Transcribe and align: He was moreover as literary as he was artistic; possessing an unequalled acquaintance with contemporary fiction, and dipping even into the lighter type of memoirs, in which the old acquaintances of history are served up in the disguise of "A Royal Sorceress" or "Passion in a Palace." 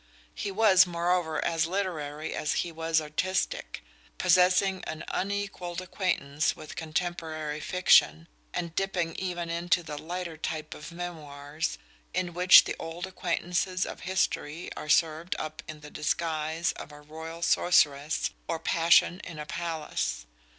He 0.33 0.49
was 0.49 0.87
moreover 0.87 1.45
as 1.45 1.67
literary 1.67 2.33
as 2.33 2.53
he 2.65 2.71
was 2.71 2.99
artistic; 2.99 3.83
possessing 4.17 4.83
an 4.87 5.03
unequalled 5.09 5.79
acquaintance 5.79 6.55
with 6.55 6.75
contemporary 6.75 7.59
fiction, 7.59 8.27
and 8.51 8.73
dipping 8.73 9.15
even 9.19 9.51
into 9.51 9.83
the 9.83 9.99
lighter 9.99 10.37
type 10.37 10.73
of 10.73 10.91
memoirs, 10.91 11.77
in 12.15 12.33
which 12.33 12.63
the 12.63 12.75
old 12.79 13.05
acquaintances 13.05 13.85
of 13.85 13.99
history 13.99 14.73
are 14.75 14.89
served 14.89 15.35
up 15.37 15.61
in 15.67 15.81
the 15.81 15.91
disguise 15.91 16.71
of 16.77 16.91
"A 16.91 17.01
Royal 17.01 17.43
Sorceress" 17.43 18.31
or 18.47 18.57
"Passion 18.57 19.19
in 19.23 19.37
a 19.37 19.45
Palace." 19.45 20.25